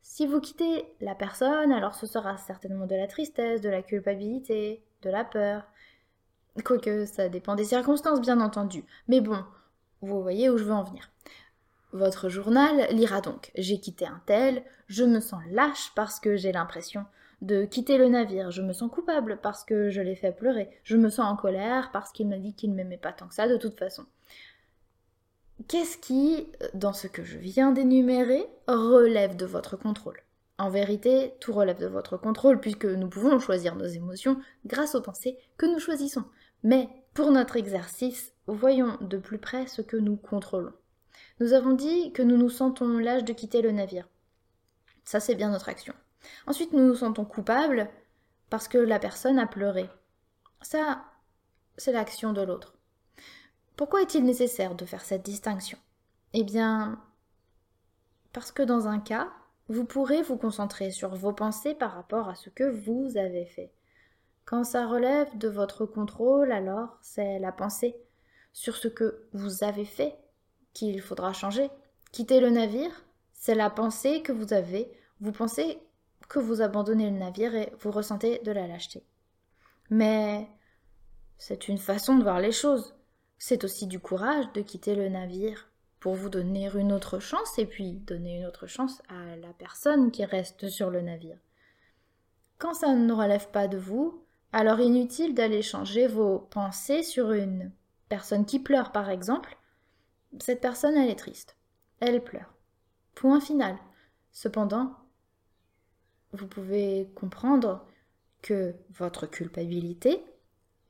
Si 0.03 0.27
vous 0.27 0.41
quittez 0.41 0.87
la 1.01 1.15
personne, 1.15 1.71
alors 1.71 1.95
ce 1.95 2.07
sera 2.07 2.39
certainement 2.39 2.87
de 2.87 2.97
la 2.97 3.07
tristesse, 3.07 3.61
de 3.61 3.69
la 3.69 3.83
culpabilité, 3.83 4.83
de 5.03 5.11
la 5.11 5.25
peur. 5.25 5.65
Quoique 6.65 7.05
ça 7.05 7.29
dépend 7.29 7.55
des 7.55 7.65
circonstances, 7.65 8.21
bien 8.21 8.41
entendu. 8.41 8.85
Mais 9.07 9.21
bon, 9.21 9.45
vous 10.01 10.23
voyez 10.23 10.49
où 10.51 10.57
je 10.57 10.65
veux 10.65 10.73
en 10.73 10.83
venir. 10.83 11.11
Votre 11.93 12.29
journal 12.29 12.89
lira 12.91 13.21
donc 13.21 13.51
J'ai 13.55 13.81
quitté 13.81 14.07
un 14.07 14.21
tel, 14.27 14.63
je 14.89 15.05
me 15.05 15.21
sens 15.21 15.41
lâche 15.51 15.93
parce 15.95 16.21
que 16.21 16.37
j'ai 16.37 16.53
l'impression 16.53 17.05
de 17.41 17.65
quitter 17.65 17.99
le 17.99 18.09
navire, 18.09 18.51
je 18.51 18.63
me 18.63 18.73
sens 18.73 18.91
coupable 18.91 19.39
parce 19.43 19.65
que 19.65 19.91
je 19.91 20.01
l'ai 20.01 20.17
fait 20.17 20.33
pleurer, 20.33 20.71
je 20.83 20.97
me 20.97 21.09
sens 21.09 21.31
en 21.31 21.37
colère 21.37 21.91
parce 21.93 22.13
qu'il 22.13 22.29
m'a 22.29 22.39
dit 22.39 22.55
qu'il 22.55 22.71
ne 22.71 22.75
m'aimait 22.75 22.97
pas 22.97 23.13
tant 23.13 23.29
que 23.29 23.35
ça 23.35 23.49
de 23.49 23.57
toute 23.57 23.79
façon. 23.79 24.05
Qu'est-ce 25.67 25.99
qui, 25.99 26.47
dans 26.75 26.93
ce 26.93 27.07
que 27.07 27.25
je 27.25 27.39
viens 27.39 27.73
d'énumérer, 27.73 28.47
relève 28.69 29.37
de 29.37 29.47
votre 29.47 29.77
contrôle? 29.77 30.21
En 30.57 30.71
vérité, 30.71 31.35
tout 31.41 31.53
relève 31.53 31.79
de 31.79 31.87
votre 31.87 32.17
contrôle 32.17 32.61
puisque 32.61 32.85
nous 32.85 33.09
pouvons 33.09 33.39
choisir 33.39 33.77
nos 33.77 33.87
émotions 33.87 34.41
grâce 34.67 34.95
aux 34.95 35.03
pensées 35.03 35.39
que 35.57 35.67
nous 35.67 35.79
choisissons. 35.79 36.25
Mais 36.65 36.89
pour 37.15 37.31
notre 37.31 37.57
exercice, 37.57 38.33
voyons 38.47 38.99
de 39.01 39.19
plus 39.19 39.39
près 39.39 39.67
ce 39.67 39.83
que 39.83 39.97
nous 39.97 40.17
contrôlons. 40.17 40.73
Nous 41.41 41.53
avons 41.53 41.73
dit 41.73 42.13
que 42.13 42.23
nous 42.23 42.37
nous 42.37 42.51
sentons 42.51 42.99
l'âge 42.99 43.25
de 43.25 43.33
quitter 43.33 43.63
le 43.63 43.71
navire. 43.71 44.09
Ça, 45.05 45.21
c'est 45.21 45.37
bien 45.37 45.51
notre 45.51 45.69
action. 45.69 45.95
Ensuite, 46.47 46.73
nous 46.73 46.87
nous 46.87 46.97
sentons 46.97 47.25
coupables 47.25 47.89
parce 48.51 48.67
que 48.67 48.79
la 48.79 48.99
personne 48.99 49.39
a 49.39 49.47
pleuré. 49.47 49.89
Ça, 50.63 51.05
c'est 51.77 51.93
l'action 51.93 52.33
de 52.33 52.43
l'autre. 52.43 52.75
Pourquoi 53.77 54.03
est-il 54.03 54.25
nécessaire 54.25 54.75
de 54.75 54.85
faire 54.85 55.05
cette 55.05 55.25
distinction? 55.25 55.79
Eh 56.33 56.43
bien, 56.43 57.01
parce 58.33 58.51
que 58.51 58.63
dans 58.63 58.89
un 58.89 58.99
cas, 58.99 59.31
vous 59.69 59.85
pourrez 59.85 60.23
vous 60.23 60.37
concentrer 60.37 60.91
sur 60.91 61.15
vos 61.15 61.33
pensées 61.33 61.75
par 61.75 61.95
rapport 61.95 62.29
à 62.29 62.35
ce 62.35 62.51
que 62.51 62.65
vous 62.65 63.17
avez 63.17 63.47
fait. 63.47 63.73
Quand 64.45 64.65
ça 64.65 64.87
relève 64.87 65.37
de 65.39 65.49
votre 65.49 65.87
contrôle, 65.87 66.51
alors 66.51 66.99
c'est 67.03 67.39
la 67.39 67.53
pensée 67.53 67.97
sur 68.53 68.77
ce 68.77 68.89
que 68.89 69.29
vous 69.33 69.63
avez 69.63 69.85
fait 69.85 70.19
qu'il 70.79 71.03
faudra 71.03 71.33
changer. 71.33 71.71
Quitter 72.13 72.41
le 72.41 72.51
navire, 72.51 73.05
c'est 73.33 73.57
la 73.57 73.69
pensée 73.69 74.23
que 74.23 74.33
vous 74.33 74.53
avez. 74.53 74.91
Vous 75.21 75.33
pensez 75.33 75.79
que 76.29 76.39
vous 76.39 76.63
abandonnez 76.63 77.11
le 77.11 77.19
navire 77.19 77.55
et 77.57 77.73
vous 77.81 77.91
ressentez 77.91 78.39
de 78.45 78.53
la 78.53 78.69
lâcheté. 78.69 79.03
Mais 79.91 80.49
c'est 81.37 81.67
une 81.69 81.79
façon 81.79 82.17
de 82.17 82.23
voir 82.23 82.39
les 82.39 82.53
choses. 82.53 82.95
C'est 83.39 83.65
aussi 83.65 83.87
du 83.87 83.99
courage 83.99 84.53
de 84.55 84.63
quitter 84.63 84.95
le 84.95 85.09
navire 85.09 85.69
pour 85.99 86.15
vous 86.15 86.29
donner 86.29 86.71
une 86.75 86.93
autre 86.93 87.19
chance 87.19 87.59
et 87.59 87.67
puis 87.67 87.95
donner 87.95 88.39
une 88.39 88.47
autre 88.47 88.69
chance 88.69 89.03
à 89.09 89.37
la 89.37 89.53
personne 89.59 90.13
qui 90.13 90.25
reste 90.25 90.69
sur 90.69 90.91
le 90.91 91.01
navire. 91.01 91.39
Quand 92.59 92.75
ça 92.75 92.95
ne 92.95 93.13
relève 93.13 93.49
pas 93.51 93.67
de 93.67 93.79
vous, 93.79 94.25
alors 94.53 94.81
inutile 94.81 95.35
d'aller 95.35 95.63
changer 95.63 96.07
vos 96.07 96.39
pensées 96.39 97.03
sur 97.03 97.33
une 97.33 97.73
personne 98.09 98.47
qui 98.47 98.61
pleure 98.61 98.93
par 98.93 99.11
exemple. 99.11 99.57
Cette 100.41 100.61
personne, 100.61 100.97
elle 100.97 101.11
est 101.11 101.19
triste. 101.19 101.57
Elle 102.01 102.23
pleure. 102.23 102.55
Point 103.15 103.41
final. 103.41 103.77
Cependant, 104.31 104.95
vous 106.33 106.47
pouvez 106.47 107.11
comprendre 107.15 107.87
que 108.43 108.75
votre 108.91 109.27
culpabilité 109.27 110.25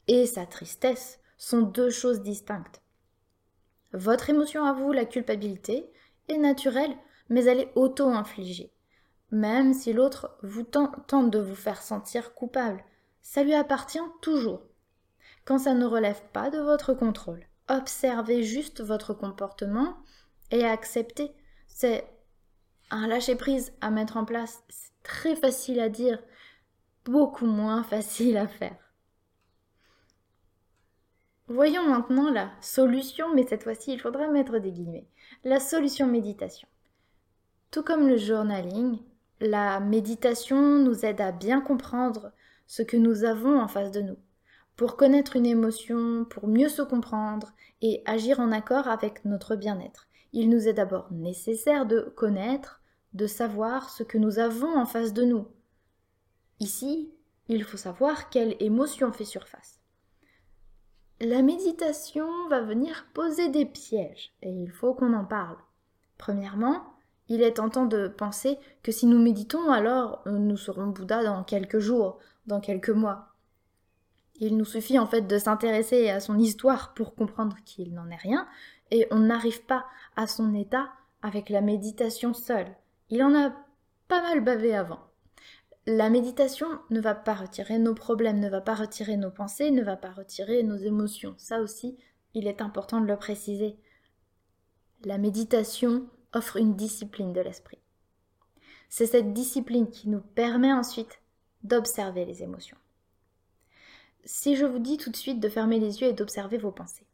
et 0.06 0.26
sa 0.26 0.44
tristesse 0.46 1.20
sont 1.36 1.62
deux 1.62 1.90
choses 1.90 2.22
distinctes. 2.22 2.82
Votre 3.92 4.28
émotion 4.30 4.64
à 4.64 4.72
vous, 4.72 4.92
la 4.92 5.06
culpabilité, 5.06 5.90
est 6.28 6.36
naturelle, 6.36 6.94
mais 7.30 7.44
elle 7.44 7.60
est 7.60 7.72
auto-infligée. 7.74 8.72
Même 9.30 9.72
si 9.72 9.92
l'autre 9.92 10.36
vous 10.42 10.62
tente 10.62 11.30
de 11.30 11.38
vous 11.38 11.54
faire 11.54 11.80
sentir 11.80 12.34
coupable, 12.34 12.84
ça 13.22 13.42
lui 13.44 13.54
appartient 13.54 13.98
toujours. 14.20 14.62
Quand 15.44 15.58
ça 15.58 15.74
ne 15.74 15.86
relève 15.86 16.22
pas 16.32 16.50
de 16.50 16.58
votre 16.58 16.92
contrôle, 16.92 17.47
observez 17.68 18.42
juste 18.42 18.82
votre 18.82 19.14
comportement 19.14 19.96
et 20.50 20.64
acceptez. 20.64 21.32
C'est 21.66 22.04
un 22.90 23.06
lâcher-prise 23.06 23.72
à 23.80 23.90
mettre 23.90 24.16
en 24.16 24.24
place. 24.24 24.62
C'est 24.68 24.92
très 25.02 25.36
facile 25.36 25.80
à 25.80 25.88
dire, 25.88 26.18
beaucoup 27.04 27.46
moins 27.46 27.82
facile 27.84 28.36
à 28.36 28.46
faire. 28.46 28.76
Voyons 31.46 31.88
maintenant 31.88 32.30
la 32.30 32.50
solution, 32.60 33.34
mais 33.34 33.46
cette 33.46 33.62
fois-ci 33.62 33.94
il 33.94 34.00
faudra 34.00 34.28
mettre 34.28 34.58
des 34.58 34.70
guillemets. 34.70 35.08
La 35.44 35.60
solution 35.60 36.06
méditation. 36.06 36.68
Tout 37.70 37.82
comme 37.82 38.06
le 38.06 38.18
journaling, 38.18 38.98
la 39.40 39.80
méditation 39.80 40.78
nous 40.78 41.06
aide 41.06 41.20
à 41.20 41.32
bien 41.32 41.60
comprendre 41.60 42.32
ce 42.66 42.82
que 42.82 42.96
nous 42.98 43.24
avons 43.24 43.58
en 43.58 43.68
face 43.68 43.90
de 43.90 44.02
nous, 44.02 44.18
pour 44.78 44.96
connaître 44.96 45.36
une 45.36 45.44
émotion, 45.44 46.24
pour 46.24 46.48
mieux 46.48 46.70
se 46.70 46.80
comprendre 46.80 47.52
et 47.82 48.02
agir 48.06 48.40
en 48.40 48.52
accord 48.52 48.88
avec 48.88 49.26
notre 49.26 49.56
bien-être. 49.56 50.08
Il 50.32 50.48
nous 50.48 50.68
est 50.68 50.72
d'abord 50.72 51.08
nécessaire 51.10 51.84
de 51.84 52.00
connaître, 52.16 52.80
de 53.12 53.26
savoir 53.26 53.90
ce 53.90 54.02
que 54.02 54.16
nous 54.16 54.38
avons 54.38 54.74
en 54.78 54.86
face 54.86 55.12
de 55.12 55.24
nous. 55.24 55.48
Ici, 56.60 57.12
il 57.48 57.64
faut 57.64 57.76
savoir 57.76 58.30
quelle 58.30 58.56
émotion 58.60 59.12
fait 59.12 59.26
surface 59.26 59.78
la 61.20 61.42
méditation 61.42 62.28
va 62.48 62.60
venir 62.60 63.08
poser 63.12 63.48
des 63.48 63.66
pièges 63.66 64.32
et 64.40 64.50
il 64.50 64.70
faut 64.70 64.94
qu'on 64.94 65.14
en 65.14 65.24
parle. 65.24 65.56
Premièrement, 66.16 66.94
il 67.28 67.42
est 67.42 67.54
tentant 67.54 67.86
de 67.86 68.06
penser 68.06 68.56
que 68.84 68.92
si 68.92 69.04
nous 69.06 69.18
méditons, 69.18 69.68
alors 69.72 70.22
nous 70.26 70.56
serons 70.56 70.86
Bouddha 70.86 71.24
dans 71.24 71.42
quelques 71.42 71.80
jours, 71.80 72.20
dans 72.46 72.60
quelques 72.60 72.90
mois. 72.90 73.27
Il 74.38 74.56
nous 74.56 74.64
suffit 74.64 74.98
en 74.98 75.06
fait 75.06 75.22
de 75.22 75.38
s'intéresser 75.38 76.10
à 76.10 76.20
son 76.20 76.38
histoire 76.38 76.94
pour 76.94 77.14
comprendre 77.14 77.56
qu'il 77.64 77.92
n'en 77.92 78.08
est 78.10 78.16
rien, 78.16 78.46
et 78.90 79.06
on 79.10 79.18
n'arrive 79.18 79.64
pas 79.64 79.84
à 80.16 80.26
son 80.26 80.54
état 80.54 80.88
avec 81.22 81.48
la 81.48 81.60
méditation 81.60 82.34
seule. 82.34 82.74
Il 83.10 83.22
en 83.22 83.34
a 83.34 83.52
pas 84.06 84.22
mal 84.22 84.42
bavé 84.42 84.74
avant. 84.74 85.00
La 85.86 86.10
méditation 86.10 86.68
ne 86.90 87.00
va 87.00 87.14
pas 87.14 87.34
retirer 87.34 87.78
nos 87.78 87.94
problèmes, 87.94 88.40
ne 88.40 88.48
va 88.48 88.60
pas 88.60 88.74
retirer 88.74 89.16
nos 89.16 89.30
pensées, 89.30 89.70
ne 89.70 89.82
va 89.82 89.96
pas 89.96 90.10
retirer 90.10 90.62
nos 90.62 90.76
émotions. 90.76 91.34
Ça 91.38 91.60
aussi, 91.60 91.96
il 92.34 92.46
est 92.46 92.60
important 92.60 93.00
de 93.00 93.06
le 93.06 93.16
préciser. 93.16 93.76
La 95.04 95.18
méditation 95.18 96.06
offre 96.32 96.56
une 96.56 96.76
discipline 96.76 97.32
de 97.32 97.40
l'esprit. 97.40 97.78
C'est 98.88 99.06
cette 99.06 99.32
discipline 99.32 99.88
qui 99.88 100.08
nous 100.08 100.20
permet 100.20 100.72
ensuite 100.72 101.20
d'observer 101.62 102.24
les 102.24 102.42
émotions. 102.42 102.76
Si 104.30 104.56
je 104.56 104.66
vous 104.66 104.78
dis 104.78 104.98
tout 104.98 105.08
de 105.08 105.16
suite 105.16 105.40
de 105.40 105.48
fermer 105.48 105.80
les 105.80 106.02
yeux 106.02 106.08
et 106.08 106.12
d'observer 106.12 106.58
vos 106.58 106.70
pensées, 106.70 107.06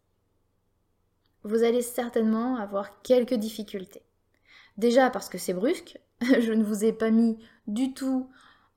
vous 1.44 1.62
allez 1.62 1.80
certainement 1.80 2.56
avoir 2.56 3.02
quelques 3.02 3.34
difficultés. 3.34 4.02
Déjà 4.78 5.10
parce 5.10 5.28
que 5.28 5.38
c'est 5.38 5.54
brusque, 5.54 6.00
je 6.20 6.52
ne 6.52 6.64
vous 6.64 6.84
ai 6.84 6.92
pas 6.92 7.12
mis 7.12 7.38
du 7.68 7.94
tout 7.94 8.28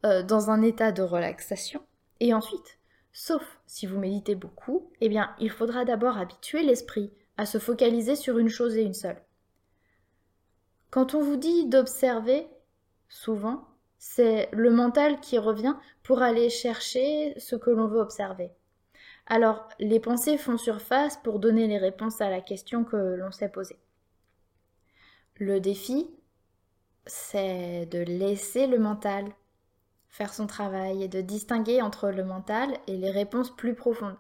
euh, 0.06 0.22
dans 0.22 0.52
un 0.52 0.62
état 0.62 0.92
de 0.92 1.02
relaxation. 1.02 1.82
Et 2.20 2.32
ensuite, 2.32 2.78
sauf 3.12 3.42
si 3.66 3.88
vous 3.88 3.98
méditez 3.98 4.36
beaucoup, 4.36 4.92
eh 5.02 5.10
bien, 5.10 5.36
il 5.40 5.50
faudra 5.50 5.84
d'abord 5.84 6.20
habituer 6.20 6.62
l'esprit 6.62 7.12
à 7.38 7.48
se 7.48 7.58
focaliser 7.58 8.16
sur 8.16 8.38
une 8.38 8.50
chose 8.50 8.78
et 8.78 8.84
une 8.84 8.94
seule. 8.94 9.20
Quand 10.92 11.16
on 11.16 11.24
vous 11.24 11.38
dit 11.38 11.66
d'observer, 11.66 12.48
souvent, 13.10 13.68
c'est 13.98 14.50
le 14.52 14.72
mental 14.72 15.20
qui 15.20 15.38
revient 15.38 15.76
pour 16.04 16.22
aller 16.22 16.50
chercher 16.50 17.34
ce 17.40 17.56
que 17.56 17.70
l'on 17.70 17.88
veut 17.88 18.00
observer. 18.00 18.52
Alors, 19.26 19.68
les 19.80 20.00
pensées 20.00 20.38
font 20.38 20.58
surface 20.58 21.18
pour 21.18 21.40
donner 21.40 21.68
les 21.68 21.78
réponses 21.78 22.22
à 22.22 22.30
la 22.30 22.42
question 22.42 22.84
que 22.84 22.96
l'on 22.96 23.32
s'est 23.32 23.50
posée. 23.50 23.80
Le 25.36 25.60
défi, 25.60 26.10
c'est 27.06 27.86
de 27.88 28.00
laisser 28.00 28.68
le 28.68 28.80
mental 28.80 29.26
faire 30.10 30.34
son 30.34 30.48
travail 30.48 31.04
et 31.04 31.08
de 31.08 31.22
distinguer 31.22 31.82
entre 31.82 32.10
le 32.10 32.24
mental 32.24 32.78
et 32.88 32.98
les 32.98 33.12
réponses 33.12 33.56
plus 33.56 33.76
profondes. 33.76 34.18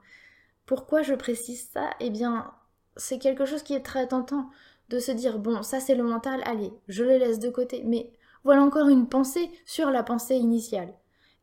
Pourquoi 0.65 1.01
je 1.01 1.13
précise 1.13 1.69
ça? 1.69 1.89
Eh 1.99 2.09
bien, 2.09 2.51
c'est 2.97 3.19
quelque 3.19 3.45
chose 3.45 3.63
qui 3.63 3.73
est 3.73 3.85
très 3.85 4.07
tentant 4.07 4.49
de 4.89 4.99
se 4.99 5.11
dire 5.11 5.39
bon, 5.39 5.63
ça 5.63 5.79
c'est 5.79 5.95
le 5.95 6.03
mental, 6.03 6.41
allez, 6.45 6.71
je 6.87 7.03
le 7.03 7.17
laisse 7.17 7.39
de 7.39 7.49
côté, 7.49 7.83
mais 7.85 8.11
voilà 8.47 8.63
encore 8.63 8.87
une 8.87 9.07
pensée 9.07 9.51
sur 9.65 9.91
la 9.91 10.03
pensée 10.03 10.35
initiale. 10.35 10.93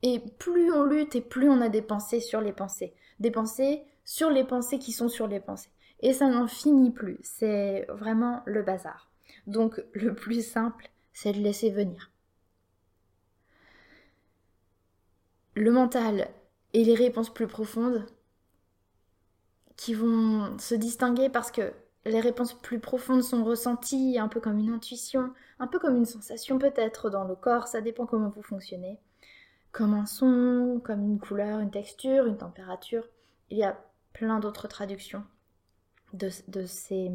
Et 0.02 0.20
plus 0.38 0.72
on 0.72 0.84
lutte 0.84 1.14
et 1.14 1.20
plus 1.20 1.48
on 1.48 1.60
a 1.60 1.68
des 1.68 1.82
pensées 1.82 2.20
sur 2.20 2.40
les 2.40 2.52
pensées, 2.52 2.94
des 3.20 3.30
pensées 3.30 3.82
sur 4.04 4.30
les 4.30 4.44
pensées 4.44 4.78
qui 4.78 4.92
sont 4.92 5.08
sur 5.08 5.28
les 5.28 5.40
pensées. 5.40 5.70
Et 6.00 6.12
ça 6.12 6.28
n'en 6.28 6.48
finit 6.48 6.90
plus, 6.90 7.18
c'est 7.22 7.86
vraiment 7.88 8.42
le 8.44 8.62
bazar. 8.62 9.10
Donc 9.46 9.80
le 9.92 10.14
plus 10.14 10.44
simple, 10.44 10.90
c'est 11.12 11.32
de 11.32 11.40
laisser 11.40 11.70
venir. 11.70 12.10
le 15.54 15.70
mental 15.70 16.28
et 16.72 16.84
les 16.84 16.94
réponses 16.94 17.32
plus 17.32 17.46
profondes 17.46 18.04
qui 19.76 19.94
vont 19.94 20.58
se 20.58 20.74
distinguer 20.74 21.28
parce 21.28 21.50
que 21.50 21.72
les 22.06 22.20
réponses 22.20 22.54
plus 22.54 22.80
profondes 22.80 23.22
sont 23.22 23.44
ressenties 23.44 24.18
un 24.18 24.28
peu 24.28 24.40
comme 24.40 24.58
une 24.58 24.70
intuition, 24.70 25.32
un 25.58 25.66
peu 25.66 25.78
comme 25.78 25.96
une 25.96 26.04
sensation 26.04 26.58
peut-être 26.58 27.10
dans 27.10 27.24
le 27.24 27.34
corps, 27.34 27.66
ça 27.66 27.80
dépend 27.80 28.06
comment 28.06 28.28
vous 28.28 28.42
fonctionnez, 28.42 28.98
comme 29.72 29.94
un 29.94 30.06
son, 30.06 30.80
comme 30.84 31.02
une 31.02 31.18
couleur, 31.18 31.60
une 31.60 31.70
texture, 31.70 32.26
une 32.26 32.36
température. 32.36 33.04
Il 33.50 33.58
y 33.58 33.64
a 33.64 33.78
plein 34.12 34.38
d'autres 34.38 34.68
traductions 34.68 35.24
de, 36.12 36.66
ces 36.66 37.10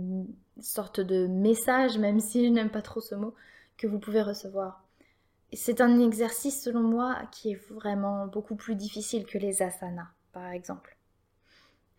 sortes 0.59 0.99
de 0.99 1.27
messages, 1.27 1.97
même 1.97 2.19
si 2.19 2.45
je 2.45 2.51
n'aime 2.51 2.69
pas 2.69 2.81
trop 2.81 3.01
ce 3.01 3.15
mot, 3.15 3.33
que 3.77 3.87
vous 3.87 3.99
pouvez 3.99 4.21
recevoir. 4.21 4.83
C'est 5.53 5.81
un 5.81 5.99
exercice, 5.99 6.61
selon 6.61 6.81
moi, 6.81 7.17
qui 7.31 7.51
est 7.51 7.71
vraiment 7.71 8.27
beaucoup 8.27 8.55
plus 8.55 8.75
difficile 8.75 9.25
que 9.25 9.37
les 9.37 9.61
asanas, 9.61 10.09
par 10.33 10.47
exemple. 10.51 10.98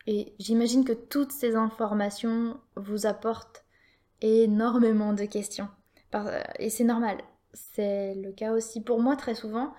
Et 0.07 0.35
j'imagine 0.39 0.85
que 0.85 0.93
toutes 0.93 1.33
ces 1.33 1.57
informations 1.57 2.59
vous 2.77 3.07
apportent 3.07 3.65
énormément 4.21 5.13
de 5.13 5.25
questions. 5.25 5.69
Et 6.59 6.71
c'est 6.71 6.85
normal. 6.85 7.19
C'est 7.53 8.15
le 8.15 8.33
cas 8.33 8.53
aussi 8.53 8.81
pour 8.81 9.01
moi 9.01 9.17
très 9.17 9.35
souvent. 9.35 9.73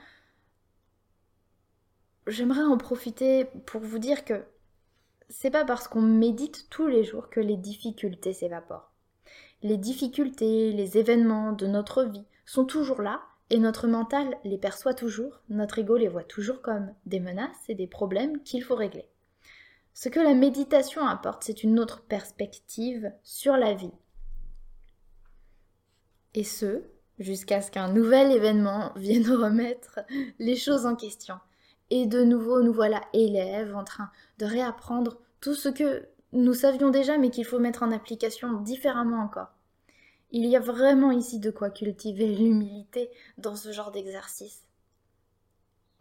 J'aimerais 2.28 2.63
en 2.63 2.78
profiter 2.78 3.46
pour 3.66 3.82
vous 3.82 4.00
dire 4.00 4.24
que 4.24 4.44
c'est 5.30 5.50
pas 5.50 5.66
parce 5.66 5.88
qu'on 5.88 6.01
médite 6.01 6.68
tous 6.70 6.88
les 6.88 7.04
jours 7.04 7.30
que 7.30 7.40
les 7.40 7.58
difficultés 7.58 8.34
s'évaporent. 8.34 8.92
Les 9.63 9.78
difficultés, 9.78 10.72
les 10.72 10.98
événements 10.98 11.54
de 11.54 11.68
notre 11.68 12.04
vie 12.04 12.25
sont 12.46 12.66
toujours 12.66 13.01
là 13.01 13.22
et 13.50 13.60
notre 13.60 13.88
mental 13.88 14.38
les 14.44 14.58
perçoit 14.58 14.94
toujours, 14.94 15.42
notre 15.50 15.80
ego 15.80 15.98
les 15.98 16.08
voit 16.08 16.24
toujours 16.24 16.62
comme 16.62 16.94
des 17.06 17.20
menaces 17.20 17.70
et 17.70 17.75
des 17.75 17.88
problèmes 17.88 18.42
qu'il 18.44 18.63
faut 18.63 18.75
régler. 18.75 19.06
Ce 19.94 20.10
que 20.10 20.20
la 20.20 20.34
méditation 20.34 21.06
apporte, 21.06 21.44
c'est 21.44 21.64
une 21.64 21.80
autre 21.80 22.02
perspective 22.02 23.12
sur 23.24 23.58
la 23.58 23.74
vie. 23.74 23.94
Et 26.34 26.44
ce, 26.44 26.84
jusqu'à 27.20 27.62
ce 27.62 27.72
qu'un 27.72 27.92
nouvel 27.92 28.32
événement 28.32 28.94
vienne 28.96 29.30
remettre 29.30 30.00
les 30.40 30.56
choses 30.56 30.86
en 30.86 30.96
question. 30.96 31.36
Et 31.90 32.06
de 32.06 32.24
nouveau, 32.24 32.62
nous 32.62 32.74
voilà 32.74 33.02
élèves 33.14 33.76
en 33.76 33.84
train 33.84 34.10
de 34.38 34.46
réapprendre 34.46 35.18
tout 35.42 35.56
ce 35.56 35.70
que 35.70 36.08
nous 36.32 36.54
savions 36.54 36.90
déjà 36.90 37.18
mais 37.18 37.30
qu'il 37.30 37.46
faut 37.46 37.60
mettre 37.60 37.84
en 37.84 37.92
application 37.92 38.54
différemment 38.62 39.22
encore. 39.22 39.52
Il 40.32 40.46
y 40.46 40.56
a 40.56 40.62
vraiment 40.62 41.12
ici 41.12 41.40
de 41.40 41.52
quoi 41.52 41.70
cultiver 41.70 42.28
l'humilité 42.36 43.10
dans 43.38 43.56
ce 43.56 43.72
genre 43.74 43.92
d'exercice. 43.92 44.64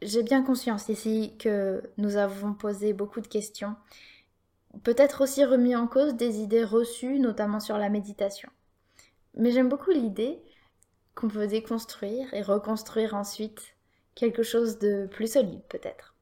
J'ai 0.03 0.23
bien 0.23 0.43
conscience 0.43 0.89
ici 0.89 1.35
que 1.39 1.83
nous 1.99 2.17
avons 2.17 2.55
posé 2.55 2.95
beaucoup 2.95 3.21
de 3.21 3.27
questions, 3.27 3.77
peut-être 4.83 5.23
aussi 5.23 5.45
remis 5.45 5.77
en 5.77 5.87
cause 5.87 6.15
des 6.15 6.41
idées 6.41 6.65
reçues, 6.65 7.19
notamment 7.19 7.61
sur 7.61 7.77
la 7.77 7.91
méditation. 7.91 8.49
Mais 9.37 9.51
j'aime 9.51 9.69
beaucoup 9.69 9.91
l'idée 9.91 10.41
qu'on 11.15 11.29
peut 11.29 11.47
déconstruire 11.47 12.33
et 12.33 12.43
reconstruire 12.43 13.15
ensuite 13.15 13.77
quelque 14.15 14.43
chose 14.43 14.79
de 14.79 15.07
plus 15.07 15.33
solide 15.33 15.63
peut-être. 15.69 16.15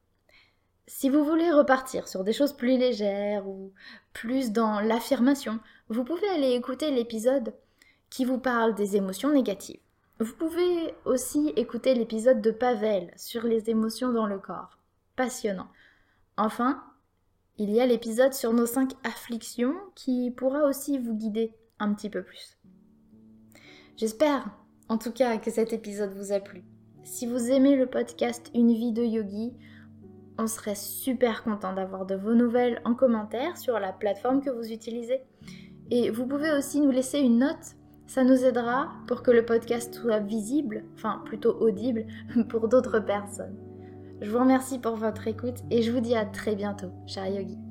Si 0.87 1.09
vous 1.09 1.23
voulez 1.23 1.51
repartir 1.51 2.07
sur 2.07 2.23
des 2.23 2.33
choses 2.33 2.53
plus 2.53 2.77
légères 2.77 3.47
ou 3.47 3.71
plus 4.11 4.51
dans 4.51 4.79
l'affirmation, 4.79 5.59
vous 5.87 6.03
pouvez 6.03 6.27
aller 6.29 6.51
écouter 6.51 6.91
l'épisode 6.91 7.53
qui 8.09 8.25
vous 8.25 8.39
parle 8.39 8.75
des 8.75 8.95
émotions 8.95 9.31
négatives. 9.31 9.79
Vous 10.21 10.33
pouvez 10.33 10.93
aussi 11.05 11.53
écouter 11.55 11.95
l'épisode 11.95 12.41
de 12.41 12.51
Pavel 12.51 13.09
sur 13.15 13.43
les 13.43 13.69
émotions 13.69 14.11
dans 14.11 14.25
le 14.25 14.37
corps. 14.37 14.77
Passionnant. 15.15 15.69
Enfin, 16.35 16.83
il 17.57 17.71
y 17.71 17.79
a 17.79 17.85
l'épisode 17.85 18.33
sur 18.33 18.51
nos 18.51 18.65
cinq 18.65 18.91
afflictions 19.05 19.75
qui 19.95 20.29
pourra 20.31 20.65
aussi 20.65 20.97
vous 20.97 21.15
guider 21.15 21.53
un 21.79 21.93
petit 21.93 22.09
peu 22.09 22.21
plus. 22.21 22.57
J'espère 23.95 24.49
en 24.89 24.97
tout 24.97 25.13
cas 25.13 25.37
que 25.37 25.51
cet 25.51 25.71
épisode 25.71 26.11
vous 26.11 26.33
a 26.33 26.41
plu. 26.41 26.65
Si 27.05 27.25
vous 27.25 27.49
aimez 27.49 27.77
le 27.77 27.85
podcast 27.85 28.51
Une 28.53 28.73
vie 28.73 28.91
de 28.91 29.05
yogi, 29.05 29.53
on 30.37 30.47
serait 30.47 30.75
super 30.75 31.45
content 31.45 31.71
d'avoir 31.71 32.05
de 32.05 32.15
vos 32.15 32.33
nouvelles 32.33 32.81
en 32.83 32.93
commentaire 32.93 33.57
sur 33.57 33.79
la 33.79 33.93
plateforme 33.93 34.41
que 34.41 34.49
vous 34.49 34.69
utilisez. 34.69 35.21
Et 35.91 36.09
vous 36.09 36.27
pouvez 36.27 36.51
aussi 36.51 36.81
nous 36.81 36.91
laisser 36.91 37.19
une 37.19 37.39
note, 37.39 37.77
ça 38.09 38.23
nous 38.23 38.43
aidera 38.43 38.91
pour 39.05 39.21
que 39.21 39.29
le 39.29 39.45
podcast 39.45 39.93
soit 39.93 40.19
visible, 40.19 40.83
enfin 40.95 41.21
plutôt 41.25 41.55
audible, 41.61 42.07
pour 42.49 42.67
d'autres 42.67 42.99
personnes. 42.99 43.55
Je 44.19 44.31
vous 44.31 44.39
remercie 44.39 44.79
pour 44.79 44.95
votre 44.95 45.27
écoute 45.27 45.59
et 45.69 45.83
je 45.83 45.91
vous 45.91 46.01
dis 46.01 46.15
à 46.15 46.25
très 46.25 46.55
bientôt, 46.55 46.91
cher 47.05 47.27
yogi. 47.27 47.68